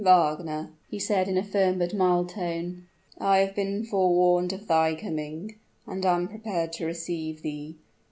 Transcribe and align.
"Wagner," 0.03 0.71
he 0.89 0.97
said, 0.97 1.27
in 1.27 1.37
a 1.37 1.43
firm 1.43 1.77
but 1.77 1.93
mild 1.93 2.29
tone, 2.29 2.87
"I 3.19 3.37
have 3.37 3.53
been 3.53 3.85
forewarned 3.85 4.51
of 4.51 4.65
thy 4.67 4.95
coming, 4.95 5.59
and 5.85 6.03
am 6.03 6.27
prepared 6.27 6.73
to 6.73 6.87
receive 6.87 7.43
thee. 7.43 7.75